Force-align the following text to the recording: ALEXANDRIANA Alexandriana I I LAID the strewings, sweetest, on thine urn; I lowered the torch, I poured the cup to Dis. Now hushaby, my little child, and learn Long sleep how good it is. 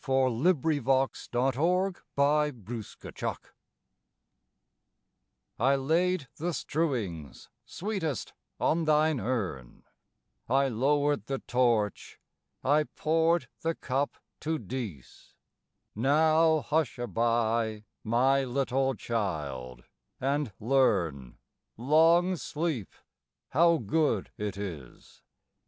ALEXANDRIANA 0.03 0.83
Alexandriana 1.35 3.21
I 3.23 3.35
I 5.59 5.75
LAID 5.75 6.27
the 6.37 6.53
strewings, 6.53 7.49
sweetest, 7.67 8.33
on 8.59 8.85
thine 8.85 9.19
urn; 9.19 9.83
I 10.49 10.69
lowered 10.69 11.27
the 11.27 11.37
torch, 11.37 12.19
I 12.63 12.85
poured 12.95 13.47
the 13.61 13.75
cup 13.75 14.17
to 14.39 14.57
Dis. 14.57 15.35
Now 15.93 16.61
hushaby, 16.61 17.83
my 18.03 18.43
little 18.43 18.95
child, 18.95 19.83
and 20.19 20.51
learn 20.59 21.37
Long 21.77 22.37
sleep 22.37 22.89
how 23.49 23.77
good 23.77 24.31
it 24.35 24.57
is. 24.57 25.21